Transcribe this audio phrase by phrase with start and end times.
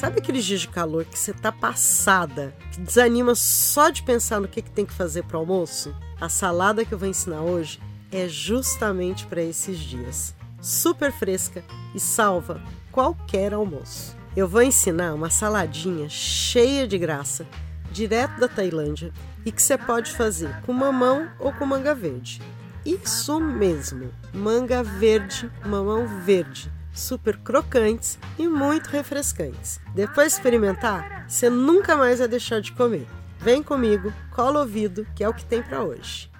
[0.00, 4.48] Sabe aqueles dias de calor que você tá passada, que desanima só de pensar no
[4.48, 5.94] que, que tem que fazer para o almoço?
[6.18, 7.78] A salada que eu vou ensinar hoje
[8.10, 10.34] é justamente para esses dias.
[10.58, 11.62] Super fresca
[11.94, 14.16] e salva qualquer almoço.
[14.34, 17.46] Eu vou ensinar uma saladinha cheia de graça,
[17.92, 19.12] direto da Tailândia,
[19.44, 22.40] e que você pode fazer com mamão ou com manga verde.
[22.86, 29.80] Isso mesmo, manga verde, mamão verde super crocantes e muito refrescantes.
[29.94, 33.06] Depois de experimentar, você nunca mais vai deixar de comer.
[33.38, 36.30] Vem comigo, cola o ouvido, que é o que tem para hoje.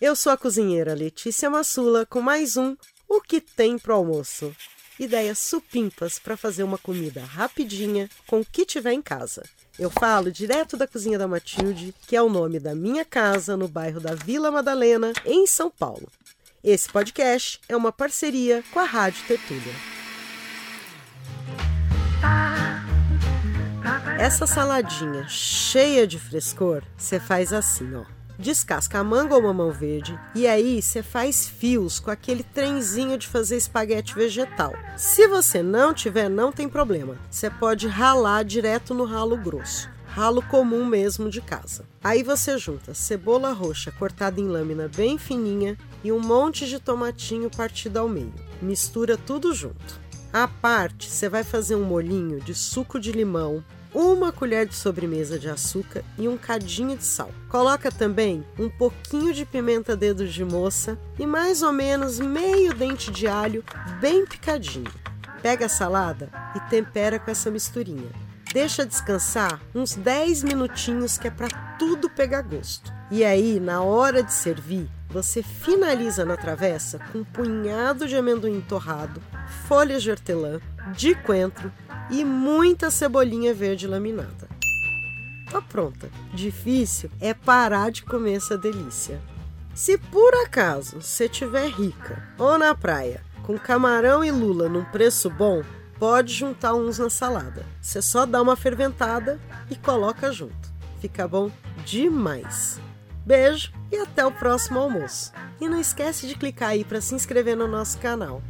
[0.00, 2.76] Eu sou a cozinheira Letícia Massula com mais um
[3.08, 4.54] O que tem pro almoço.
[4.98, 9.42] Ideias supimpas para fazer uma comida rapidinha com o que tiver em casa.
[9.78, 13.66] Eu falo direto da cozinha da Matilde, que é o nome da minha casa no
[13.66, 16.06] bairro da Vila Madalena, em São Paulo.
[16.62, 19.72] Esse podcast é uma parceria com a Rádio Tertúlia.
[24.18, 28.04] Essa saladinha cheia de frescor, você faz assim, ó.
[28.38, 33.26] Descasca a manga ou mamão verde e aí você faz fios com aquele trenzinho de
[33.26, 34.74] fazer espaguete vegetal.
[34.98, 37.16] Se você não tiver, não tem problema.
[37.30, 39.88] Você pode ralar direto no ralo grosso
[40.20, 41.86] ralo comum mesmo de casa.
[42.04, 47.48] Aí você junta cebola roxa cortada em lâmina bem fininha e um monte de tomatinho
[47.48, 48.34] partido ao meio.
[48.60, 49.98] Mistura tudo junto.
[50.30, 55.38] À parte, você vai fazer um molinho de suco de limão, uma colher de sobremesa
[55.38, 57.30] de açúcar e um cadinho de sal.
[57.48, 63.10] Coloca também um pouquinho de pimenta dedos de moça e mais ou menos meio dente
[63.10, 63.64] de alho
[64.02, 64.92] bem picadinho.
[65.40, 68.29] Pega a salada e tempera com essa misturinha.
[68.52, 71.48] Deixa descansar uns 10 minutinhos que é para
[71.78, 72.92] tudo pegar gosto.
[73.08, 78.60] E aí, na hora de servir, você finaliza na travessa com um punhado de amendoim
[78.60, 79.22] torrado,
[79.68, 80.60] folhas de hortelã,
[80.96, 81.72] de coentro
[82.10, 84.48] e muita cebolinha verde laminada.
[85.48, 86.10] Tá pronta.
[86.34, 89.20] Difícil é parar de comer essa delícia.
[89.74, 95.30] Se por acaso você estiver rica ou na praia com camarão e lula num preço
[95.30, 95.62] bom,
[96.00, 97.66] pode juntar uns na salada.
[97.78, 99.38] Você só dá uma ferventada
[99.70, 100.72] e coloca junto.
[100.98, 101.50] Fica bom
[101.84, 102.80] demais.
[103.24, 105.30] Beijo e até o próximo almoço.
[105.60, 108.42] E não esquece de clicar aí para se inscrever no nosso canal.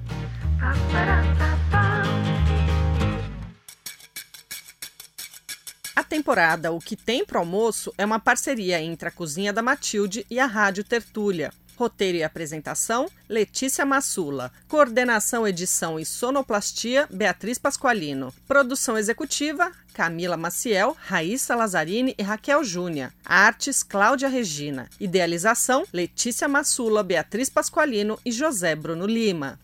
[5.97, 10.25] A temporada O que tem pro almoço é uma parceria entre a Cozinha da Matilde
[10.31, 11.53] e a Rádio Tertúlia.
[11.80, 14.52] Roteiro e apresentação: Letícia Massula.
[14.68, 18.34] Coordenação, edição e sonoplastia: Beatriz Pasqualino.
[18.46, 23.10] Produção executiva: Camila Maciel, Raíssa Lazzarini e Raquel Júnior.
[23.24, 24.90] Artes: Cláudia Regina.
[25.00, 29.58] Idealização: Letícia Massula, Beatriz Pasqualino e José Bruno Lima.